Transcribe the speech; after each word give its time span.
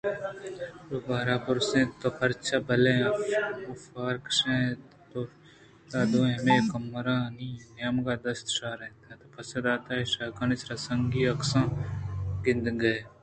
روباہءَپُرس 0.91 1.69
اِت 1.77 1.89
تو 2.01 2.09
پرچا 2.17 2.57
بلاہیں 2.67 3.09
اُفّارگے 3.71 4.21
کشّ 4.25 4.39
اِت؟ 5.13 5.13
شادو 5.89 6.19
ءَ 6.29 6.35
ہمے 6.35 6.55
قبرانی 6.71 7.49
نیمگ 7.75 8.07
ءَ 8.13 8.23
دست 8.25 8.47
شہار 8.57 8.79
دات 9.05 9.19
ءُپسّہ 9.25 9.59
دات 9.65 9.85
اے 9.91 9.99
شَکّانی 10.11 10.55
سر 10.61 10.71
ءِ 10.75 10.83
سِنگی 10.85 11.21
عکساں 11.33 11.65
گِندگائے 12.43 12.99